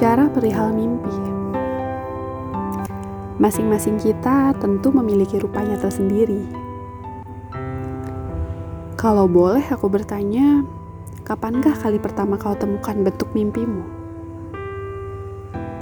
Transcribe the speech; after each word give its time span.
Berbicara 0.00 0.32
perihal 0.32 0.72
mimpi, 0.72 1.12
masing-masing 3.36 4.00
kita 4.00 4.56
tentu 4.56 4.88
memiliki 4.96 5.36
rupanya 5.36 5.76
tersendiri. 5.76 6.40
Kalau 8.96 9.28
boleh 9.28 9.60
aku 9.68 9.92
bertanya, 9.92 10.64
kapankah 11.20 11.76
kali 11.76 12.00
pertama 12.00 12.40
kau 12.40 12.56
temukan 12.56 12.96
bentuk 12.96 13.28
mimpimu? 13.36 13.84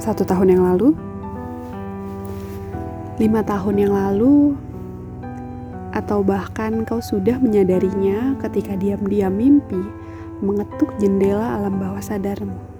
Satu 0.03 0.27
tahun 0.27 0.51
yang 0.51 0.67
lalu? 0.67 0.91
Lima 3.23 3.39
tahun 3.39 3.87
yang 3.87 3.95
lalu? 3.95 4.51
Atau 5.95 6.27
bahkan 6.27 6.83
kau 6.83 6.99
sudah 6.99 7.39
menyadarinya 7.39 8.35
ketika 8.43 8.75
diam-diam 8.75 9.31
mimpi 9.31 9.79
mengetuk 10.43 10.91
jendela 10.99 11.55
alam 11.55 11.79
bawah 11.79 12.03
sadarmu? 12.03 12.78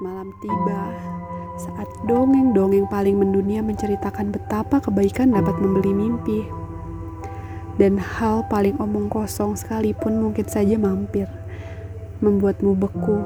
Malam 0.00 0.32
tiba, 0.40 0.96
saat 1.60 1.84
dongeng-dongeng 2.08 2.88
paling 2.88 3.20
mendunia 3.20 3.60
menceritakan 3.60 4.32
betapa 4.32 4.80
kebaikan 4.80 5.36
dapat 5.36 5.60
membeli 5.60 5.92
mimpi. 5.92 6.40
Dan 7.76 8.00
hal 8.00 8.48
paling 8.48 8.80
omong 8.80 9.12
kosong 9.12 9.60
sekalipun 9.60 10.16
mungkin 10.16 10.48
saja 10.48 10.80
mampir, 10.80 11.28
membuatmu 12.24 12.80
beku, 12.80 13.20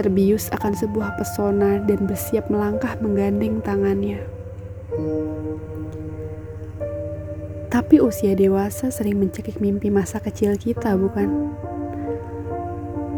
terbius 0.00 0.48
akan 0.56 0.72
sebuah 0.72 1.20
pesona 1.20 1.84
dan 1.84 2.08
bersiap 2.08 2.48
melangkah 2.48 2.96
menggandeng 3.04 3.60
tangannya. 3.60 4.24
Tapi 7.68 8.00
usia 8.00 8.32
dewasa 8.32 8.88
sering 8.88 9.20
mencekik 9.20 9.60
mimpi 9.60 9.92
masa 9.92 10.16
kecil 10.16 10.56
kita, 10.56 10.96
bukan? 10.96 11.52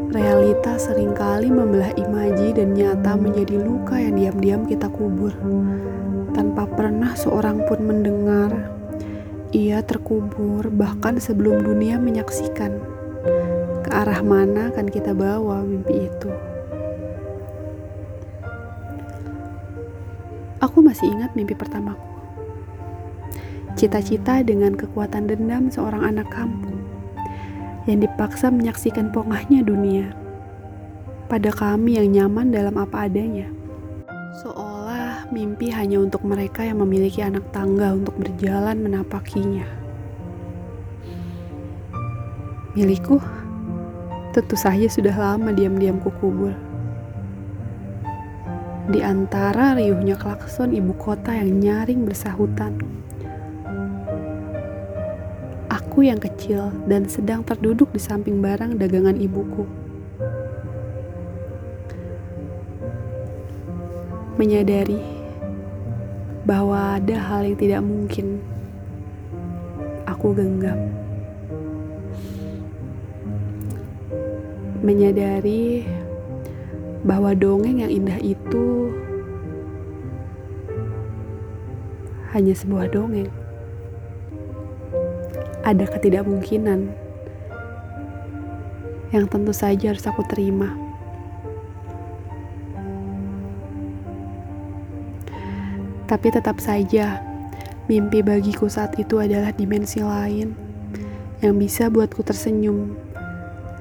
Realita 0.08 0.80
sering 0.80 1.12
kali 1.12 1.52
membelah 1.52 1.92
imaji 1.92 2.56
dan 2.56 2.72
nyata 2.72 3.12
menjadi 3.20 3.60
luka 3.60 4.00
yang 4.00 4.16
diam-diam 4.16 4.62
kita 4.64 4.88
kubur. 4.88 5.36
Tanpa 6.32 6.64
pernah 6.64 7.12
seorang 7.12 7.68
pun 7.68 7.84
mendengar, 7.84 8.72
ia 9.52 9.84
terkubur 9.84 10.72
bahkan 10.72 11.20
sebelum 11.20 11.60
dunia 11.60 12.00
menyaksikan. 12.00 12.80
Ke 13.84 13.90
arah 13.92 14.24
mana 14.24 14.72
akan 14.72 14.88
kita 14.88 15.12
bawa 15.12 15.60
mimpi 15.60 16.08
itu? 16.08 16.32
Aku 20.64 20.80
masih 20.80 21.04
ingat 21.12 21.36
mimpi 21.36 21.52
pertamaku. 21.52 22.08
Cita-cita 23.76 24.40
dengan 24.40 24.72
kekuatan 24.72 25.28
dendam 25.28 25.68
seorang 25.68 26.02
anak 26.02 26.32
kampung 26.32 26.67
yang 27.88 28.04
dipaksa 28.04 28.52
menyaksikan 28.52 29.08
pongahnya 29.08 29.64
dunia 29.64 30.12
pada 31.28 31.48
kami 31.52 31.96
yang 31.96 32.08
nyaman 32.12 32.52
dalam 32.52 32.76
apa 32.76 33.08
adanya. 33.08 33.48
Seolah 34.44 35.28
mimpi 35.32 35.72
hanya 35.72 36.00
untuk 36.00 36.24
mereka 36.24 36.64
yang 36.64 36.80
memiliki 36.84 37.24
anak 37.24 37.48
tangga 37.52 37.96
untuk 37.96 38.16
berjalan 38.16 38.80
menapakinya. 38.80 39.64
Milikku, 42.76 43.20
tentu 44.36 44.56
saja 44.56 44.86
sudah 44.88 45.16
lama 45.16 45.52
diam-diam 45.52 46.00
kukubur. 46.00 46.52
Di 48.88 49.04
antara 49.04 49.76
riuhnya 49.76 50.16
klakson 50.16 50.72
ibu 50.72 50.96
kota 50.96 51.36
yang 51.36 51.60
nyaring 51.60 52.08
bersahutan 52.08 52.80
Aku 55.98 56.06
yang 56.06 56.22
kecil 56.22 56.70
dan 56.86 57.10
sedang 57.10 57.42
terduduk 57.42 57.90
di 57.90 57.98
samping 57.98 58.38
barang 58.38 58.78
dagangan 58.78 59.18
ibuku. 59.18 59.66
Menyadari 64.38 65.02
bahwa 66.46 67.02
ada 67.02 67.18
hal 67.18 67.50
yang 67.50 67.58
tidak 67.58 67.82
mungkin 67.82 68.38
aku 70.06 70.38
genggam. 70.38 70.78
Menyadari 74.78 75.82
bahwa 77.02 77.34
dongeng 77.34 77.82
yang 77.82 77.90
indah 77.90 78.22
itu 78.22 78.94
hanya 82.30 82.54
sebuah 82.54 82.86
dongeng 82.86 83.34
ada 85.68 85.84
ketidakmungkinan 85.84 86.88
yang 89.12 89.24
tentu 89.28 89.52
saja 89.52 89.92
harus 89.92 90.08
aku 90.08 90.24
terima. 90.24 90.72
Tapi 96.08 96.32
tetap 96.32 96.56
saja, 96.56 97.20
mimpi 97.84 98.24
bagiku 98.24 98.64
saat 98.64 98.96
itu 98.96 99.20
adalah 99.20 99.52
dimensi 99.52 100.00
lain 100.00 100.56
yang 101.44 101.60
bisa 101.60 101.92
buatku 101.92 102.24
tersenyum, 102.24 102.96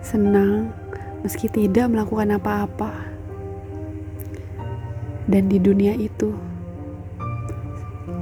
senang, 0.03 0.75
meski 1.23 1.47
tidak 1.47 1.87
melakukan 1.87 2.35
apa-apa. 2.35 2.91
Dan 5.23 5.47
di 5.47 5.55
dunia 5.55 5.95
itu, 5.95 6.35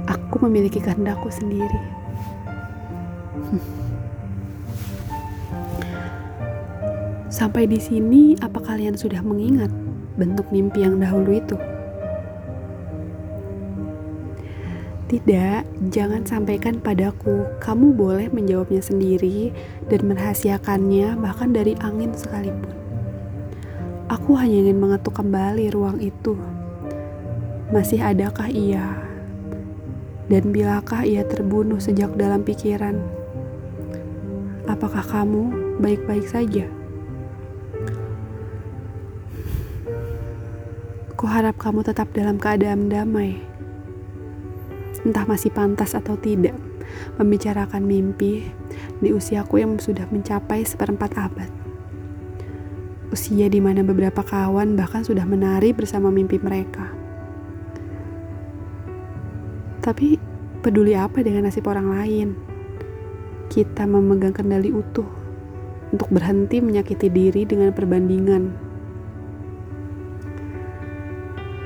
aku 0.06 0.46
memiliki 0.46 0.78
kehendakku 0.78 1.26
sendiri. 1.34 2.05
Sampai 7.26 7.68
di 7.68 7.76
sini, 7.76 8.32
apa 8.40 8.64
kalian 8.64 8.96
sudah 8.96 9.20
mengingat 9.20 9.68
bentuk 10.16 10.48
mimpi 10.48 10.80
yang 10.86 10.96
dahulu 10.96 11.36
itu? 11.36 11.56
Tidak, 15.06 15.62
jangan 15.94 16.26
sampaikan 16.26 16.82
padaku. 16.82 17.46
Kamu 17.62 17.94
boleh 17.94 18.26
menjawabnya 18.32 18.82
sendiri 18.82 19.54
dan 19.86 20.10
merahasiakannya, 20.10 21.14
bahkan 21.22 21.54
dari 21.54 21.78
angin 21.78 22.10
sekalipun. 22.10 22.74
Aku 24.10 24.34
hanya 24.34 24.66
ingin 24.66 24.82
mengetuk 24.82 25.14
kembali 25.14 25.70
ruang 25.70 26.02
itu. 26.02 26.34
Masih 27.70 28.02
adakah 28.02 28.50
ia? 28.50 28.98
Dan 30.26 30.50
bilakah 30.50 31.06
ia 31.06 31.22
terbunuh 31.22 31.78
sejak 31.78 32.14
dalam 32.18 32.42
pikiran? 32.42 33.15
Apakah 34.66 35.06
kamu 35.06 35.78
baik-baik 35.78 36.26
saja? 36.26 36.66
Kuharap 41.14 41.54
kamu 41.54 41.86
tetap 41.86 42.10
dalam 42.10 42.34
keadaan 42.42 42.90
damai. 42.90 43.38
Entah 45.06 45.22
masih 45.22 45.54
pantas 45.54 45.94
atau 45.94 46.18
tidak 46.18 46.58
membicarakan 47.14 47.86
mimpi 47.86 48.42
di 48.98 49.14
usiaku 49.14 49.62
yang 49.62 49.78
sudah 49.78 50.10
mencapai 50.10 50.66
seperempat 50.66 51.14
abad. 51.14 51.50
Usia 53.14 53.46
di 53.46 53.62
mana 53.62 53.86
beberapa 53.86 54.26
kawan 54.26 54.74
bahkan 54.74 55.06
sudah 55.06 55.22
menari 55.22 55.70
bersama 55.70 56.10
mimpi 56.10 56.42
mereka. 56.42 56.90
Tapi 59.78 60.18
peduli 60.58 60.98
apa 60.98 61.22
dengan 61.22 61.46
nasib 61.46 61.70
orang 61.70 61.86
lain? 61.86 62.55
Kita 63.46 63.86
memegang 63.86 64.34
kendali 64.34 64.74
utuh 64.74 65.06
untuk 65.94 66.08
berhenti 66.10 66.58
menyakiti 66.58 67.06
diri 67.06 67.46
dengan 67.46 67.70
perbandingan. 67.70 68.66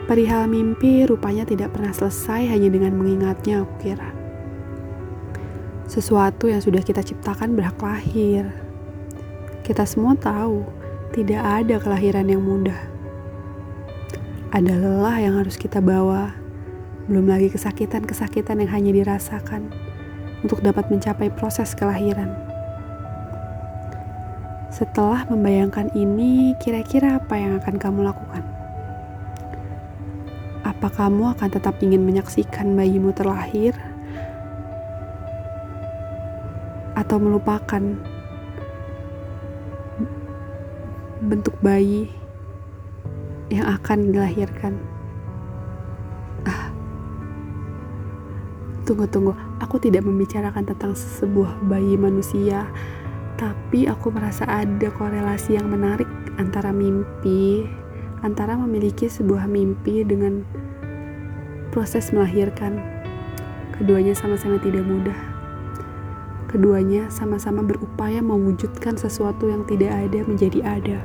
Perihal 0.04 0.50
mimpi 0.50 1.06
rupanya 1.06 1.46
tidak 1.46 1.70
pernah 1.70 1.94
selesai 1.94 2.50
hanya 2.50 2.66
dengan 2.66 2.98
mengingatnya, 2.98 3.62
aku 3.62 3.74
kira. 3.78 4.10
Sesuatu 5.86 6.50
yang 6.50 6.58
sudah 6.58 6.82
kita 6.82 7.02
ciptakan 7.02 7.54
berhak 7.54 7.78
lahir. 7.78 8.50
Kita 9.62 9.86
semua 9.86 10.18
tahu, 10.18 10.66
tidak 11.14 11.42
ada 11.42 11.78
kelahiran 11.78 12.26
yang 12.26 12.42
mudah. 12.42 12.78
Ada 14.50 14.74
lelah 14.74 15.16
yang 15.22 15.38
harus 15.38 15.54
kita 15.54 15.78
bawa, 15.78 16.34
belum 17.06 17.30
lagi 17.30 17.54
kesakitan-kesakitan 17.54 18.66
yang 18.66 18.70
hanya 18.70 18.90
dirasakan 18.90 19.89
untuk 20.40 20.64
dapat 20.64 20.88
mencapai 20.88 21.28
proses 21.32 21.72
kelahiran. 21.76 22.32
Setelah 24.70 25.26
membayangkan 25.28 25.92
ini, 25.92 26.54
kira-kira 26.62 27.18
apa 27.18 27.34
yang 27.36 27.58
akan 27.58 27.76
kamu 27.76 28.00
lakukan? 28.06 28.44
Apa 30.62 30.88
kamu 30.92 31.36
akan 31.36 31.48
tetap 31.50 31.76
ingin 31.82 32.06
menyaksikan 32.06 32.72
bayimu 32.78 33.10
terlahir? 33.12 33.74
atau 37.00 37.16
melupakan 37.16 37.82
bentuk 41.26 41.56
bayi 41.58 42.06
yang 43.50 43.66
akan 43.66 44.14
dilahirkan. 44.14 44.78
Tunggu 48.90 49.06
tunggu, 49.06 49.38
aku 49.62 49.78
tidak 49.78 50.02
membicarakan 50.02 50.66
tentang 50.66 50.98
sebuah 50.98 51.62
bayi 51.70 51.94
manusia, 51.94 52.66
tapi 53.38 53.86
aku 53.86 54.10
merasa 54.10 54.42
ada 54.50 54.90
korelasi 54.90 55.54
yang 55.54 55.70
menarik 55.70 56.10
antara 56.42 56.74
mimpi, 56.74 57.70
antara 58.26 58.58
memiliki 58.58 59.06
sebuah 59.06 59.46
mimpi 59.46 60.02
dengan 60.02 60.42
proses 61.70 62.10
melahirkan. 62.10 62.82
Keduanya 63.78 64.10
sama-sama 64.10 64.58
tidak 64.58 64.82
mudah. 64.82 65.14
Keduanya 66.50 67.06
sama-sama 67.14 67.62
berupaya 67.62 68.18
mewujudkan 68.18 68.98
sesuatu 68.98 69.46
yang 69.46 69.62
tidak 69.70 69.94
ada 69.94 70.26
menjadi 70.26 70.66
ada. 70.66 70.98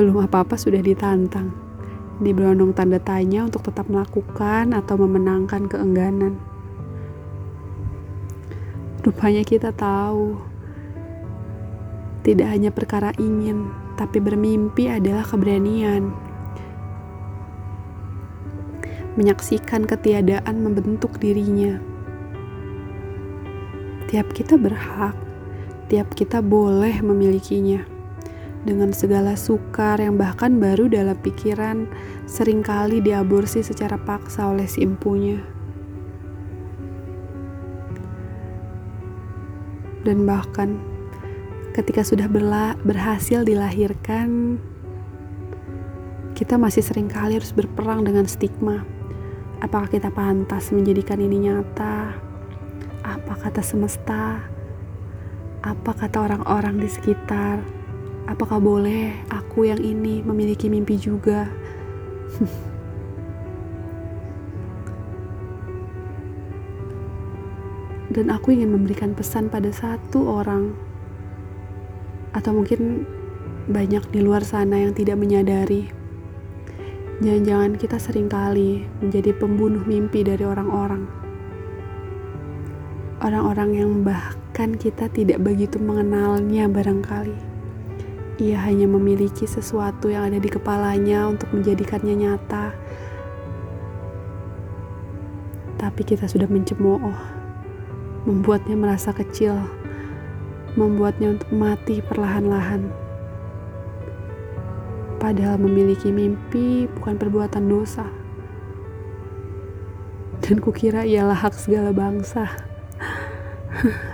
Belum 0.00 0.16
apa-apa 0.24 0.56
sudah 0.56 0.80
ditantang. 0.80 1.63
Diberondong 2.22 2.76
tanda 2.76 3.02
tanya 3.02 3.46
untuk 3.46 3.66
tetap 3.66 3.90
melakukan 3.90 4.70
atau 4.76 4.94
memenangkan 5.00 5.66
keengganan. 5.66 6.38
Rupanya 9.02 9.42
kita 9.42 9.74
tahu, 9.74 10.38
tidak 12.22 12.48
hanya 12.52 12.70
perkara 12.70 13.10
ingin, 13.18 13.68
tapi 13.98 14.22
bermimpi 14.22 14.88
adalah 14.88 15.26
keberanian 15.26 16.14
menyaksikan 19.14 19.86
ketiadaan 19.86 20.58
membentuk 20.58 21.22
dirinya. 21.22 21.78
Tiap 24.10 24.30
kita 24.34 24.58
berhak, 24.58 25.14
tiap 25.86 26.10
kita 26.18 26.42
boleh 26.42 26.98
memilikinya. 26.98 27.93
Dengan 28.64 28.96
segala 28.96 29.36
sukar 29.36 30.00
yang 30.00 30.16
bahkan 30.16 30.56
baru 30.56 30.88
dalam 30.88 31.20
pikiran 31.20 31.84
sering 32.24 32.64
kali 32.64 33.04
diaborsi 33.04 33.60
secara 33.60 34.00
paksa 34.00 34.48
oleh 34.48 34.64
si 34.64 34.80
empunya. 34.80 35.36
Dan 40.04 40.24
bahkan 40.24 40.80
ketika 41.76 42.00
sudah 42.00 42.28
berhasil 42.80 43.44
dilahirkan, 43.44 44.56
kita 46.32 46.56
masih 46.56 46.80
sering 46.80 47.12
kali 47.12 47.36
harus 47.36 47.52
berperang 47.52 48.04
dengan 48.04 48.24
stigma 48.24 48.84
Apakah 49.64 49.88
kita 49.88 50.12
pantas 50.12 50.68
menjadikan 50.76 51.16
ini 51.24 51.48
nyata? 51.48 52.12
Apa 53.00 53.32
kata 53.32 53.64
semesta? 53.64 54.44
Apa 55.64 55.96
kata 55.96 56.20
orang-orang 56.20 56.84
di 56.84 56.88
sekitar? 56.92 57.64
Apakah 58.24 58.60
boleh 58.60 59.12
aku 59.28 59.68
yang 59.68 59.80
ini 59.80 60.24
memiliki 60.24 60.72
mimpi 60.72 60.96
juga? 60.96 61.46
Dan 68.14 68.30
aku 68.30 68.54
ingin 68.54 68.70
memberikan 68.70 69.10
pesan 69.12 69.50
pada 69.50 69.74
satu 69.74 70.38
orang, 70.38 70.70
atau 72.30 72.54
mungkin 72.54 73.06
banyak 73.66 74.06
di 74.14 74.22
luar 74.22 74.46
sana 74.46 74.78
yang 74.78 74.94
tidak 74.94 75.18
menyadari 75.18 75.90
Jangan-jangan 77.22 77.78
kita 77.78 77.94
sering 78.02 78.26
kali 78.26 78.90
menjadi 78.98 79.30
pembunuh 79.38 79.86
mimpi 79.86 80.26
dari 80.26 80.42
orang-orang. 80.42 81.06
Orang-orang 83.22 83.70
yang 83.70 83.90
bahkan 84.02 84.74
kita 84.74 85.06
tidak 85.14 85.38
begitu 85.38 85.78
mengenalnya 85.78 86.66
barangkali. 86.66 87.53
Ia 88.34 88.58
hanya 88.66 88.90
memiliki 88.90 89.46
sesuatu 89.46 90.10
yang 90.10 90.26
ada 90.26 90.42
di 90.42 90.50
kepalanya 90.50 91.30
untuk 91.30 91.54
menjadikannya 91.54 92.18
nyata. 92.18 92.74
Tapi 95.78 96.02
kita 96.02 96.26
sudah 96.26 96.50
mencemooh, 96.50 97.14
membuatnya 98.26 98.74
merasa 98.74 99.14
kecil, 99.14 99.54
membuatnya 100.74 101.38
untuk 101.38 101.46
mati 101.54 102.02
perlahan-lahan. 102.02 102.90
Padahal 105.22 105.54
memiliki 105.62 106.10
mimpi 106.10 106.90
bukan 106.90 107.14
perbuatan 107.14 107.70
dosa. 107.70 108.10
Dan 110.42 110.58
kukira 110.58 111.06
ialah 111.06 111.38
hak 111.38 111.54
segala 111.54 111.94
bangsa. 111.94 112.50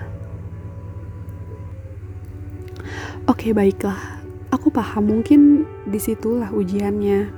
Oke, 3.29 3.53
baiklah. 3.53 4.21
Aku 4.49 4.73
paham 4.73 5.13
mungkin 5.13 5.69
di 5.85 6.01
situlah 6.01 6.49
ujiannya. 6.49 7.29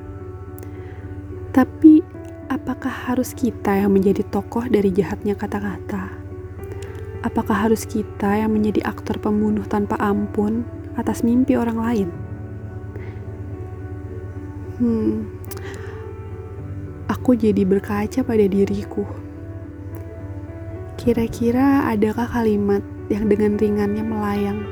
Tapi 1.51 1.99
apakah 2.47 3.11
harus 3.11 3.35
kita 3.35 3.83
yang 3.83 3.91
menjadi 3.91 4.23
tokoh 4.31 4.63
dari 4.71 4.95
jahatnya 4.95 5.35
kata-kata? 5.35 6.13
Apakah 7.27 7.67
harus 7.67 7.83
kita 7.87 8.39
yang 8.39 8.55
menjadi 8.55 8.87
aktor 8.87 9.19
pembunuh 9.19 9.67
tanpa 9.67 9.99
ampun 9.99 10.63
atas 10.95 11.27
mimpi 11.27 11.59
orang 11.59 11.79
lain? 11.79 12.09
Hmm, 14.83 15.31
aku 17.07 17.39
jadi 17.39 17.63
berkaca 17.63 18.27
pada 18.27 18.47
diriku. 18.47 19.07
Kira-kira 20.99 21.87
adakah 21.91 22.27
kalimat 22.27 22.83
yang 23.07 23.31
dengan 23.31 23.55
ringannya 23.55 24.03
melayang, 24.03 24.67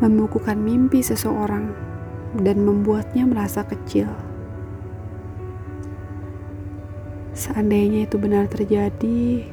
membukukan 0.00 0.56
mimpi 0.56 1.04
seseorang, 1.04 1.76
dan 2.40 2.64
membuatnya 2.64 3.28
merasa 3.28 3.60
kecil? 3.68 4.08
Seandainya 7.36 8.08
itu 8.08 8.16
benar 8.16 8.48
terjadi, 8.48 9.44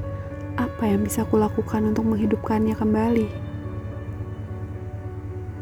apa 0.58 0.84
yang 0.90 1.06
bisa 1.06 1.28
kulakukan 1.28 1.94
untuk 1.94 2.08
menghidupkannya 2.10 2.74
kembali? 2.74 3.30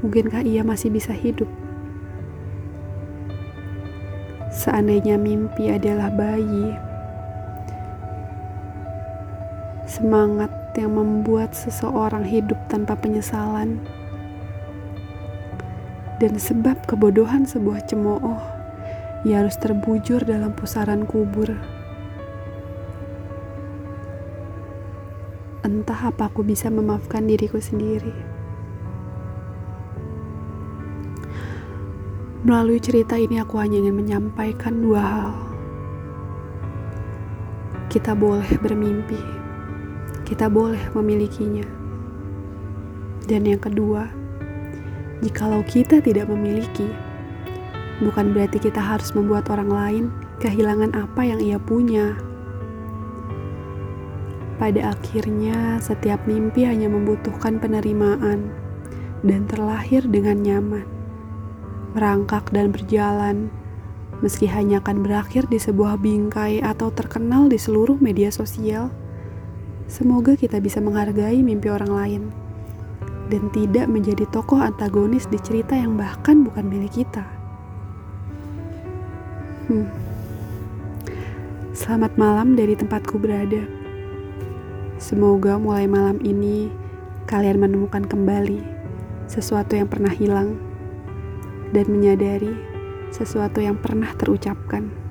Mungkinkah 0.06 0.46
ia 0.46 0.62
masih 0.62 0.94
bisa 0.94 1.12
hidup? 1.12 1.50
Seandainya 4.56 5.20
mimpi 5.20 5.68
adalah 5.68 6.08
bayi, 6.14 6.78
semangat 9.84 10.50
yang 10.80 10.96
membuat 10.96 11.52
seseorang 11.52 12.24
hidup 12.24 12.56
tanpa 12.72 12.96
penyesalan, 12.96 13.84
dan 16.16 16.40
sebab 16.40 16.88
kebodohan 16.88 17.44
sebuah 17.44 17.84
cemooh, 17.92 18.40
ia 19.28 19.44
harus 19.44 19.60
terbujur 19.60 20.24
dalam 20.24 20.56
pusaran 20.56 21.04
kubur. 21.04 21.52
Entah 25.66 26.14
apa 26.14 26.30
aku 26.32 26.46
bisa 26.46 26.72
memaafkan 26.72 27.26
diriku 27.26 27.60
sendiri. 27.60 28.14
Melalui 32.46 32.78
cerita 32.78 33.18
ini 33.18 33.42
aku 33.42 33.58
hanya 33.58 33.82
ingin 33.82 33.98
menyampaikan 33.98 34.78
dua 34.78 35.02
hal. 35.02 35.34
Kita 37.90 38.14
boleh 38.14 38.46
bermimpi, 38.62 39.18
kita 40.24 40.48
boleh 40.48 40.94
memilikinya. 40.94 41.66
Dan 43.26 43.50
yang 43.50 43.58
kedua, 43.58 44.25
jikalau 45.24 45.64
kita 45.64 46.04
tidak 46.04 46.28
memiliki, 46.28 46.88
bukan 48.04 48.36
berarti 48.36 48.60
kita 48.60 48.82
harus 48.82 49.16
membuat 49.16 49.48
orang 49.54 49.72
lain 49.72 50.04
kehilangan 50.44 50.92
apa 50.96 51.22
yang 51.24 51.40
ia 51.40 51.60
punya. 51.62 52.18
Pada 54.56 54.96
akhirnya, 54.96 55.84
setiap 55.84 56.24
mimpi 56.28 56.64
hanya 56.64 56.88
membutuhkan 56.88 57.60
penerimaan 57.60 58.52
dan 59.24 59.44
terlahir 59.52 60.08
dengan 60.08 60.40
nyaman 60.40 60.96
merangkak 61.96 62.52
dan 62.52 62.76
berjalan, 62.76 63.48
meski 64.20 64.52
hanya 64.52 64.84
akan 64.84 65.00
berakhir 65.00 65.48
di 65.48 65.56
sebuah 65.56 65.96
bingkai 66.04 66.60
atau 66.60 66.92
terkenal 66.92 67.48
di 67.48 67.56
seluruh 67.56 67.96
media 68.04 68.28
sosial. 68.36 68.92
Semoga 69.88 70.36
kita 70.36 70.60
bisa 70.60 70.84
menghargai 70.84 71.40
mimpi 71.40 71.72
orang 71.72 71.92
lain 71.96 72.24
dan 73.30 73.50
tidak 73.50 73.90
menjadi 73.90 74.30
tokoh 74.30 74.62
antagonis 74.62 75.26
di 75.26 75.42
cerita 75.42 75.74
yang 75.74 75.98
bahkan 75.98 76.46
bukan 76.46 76.66
milik 76.70 77.02
kita. 77.02 77.26
Hmm. 79.66 79.90
Selamat 81.74 82.14
malam 82.16 82.54
dari 82.54 82.78
tempatku 82.78 83.18
berada. 83.18 83.66
Semoga 85.02 85.58
mulai 85.58 85.90
malam 85.90 86.22
ini 86.22 86.70
kalian 87.26 87.60
menemukan 87.60 88.06
kembali 88.06 88.62
sesuatu 89.26 89.74
yang 89.74 89.90
pernah 89.90 90.14
hilang 90.14 90.56
dan 91.74 91.90
menyadari 91.90 92.54
sesuatu 93.10 93.60
yang 93.60 93.76
pernah 93.76 94.14
terucapkan. 94.16 95.05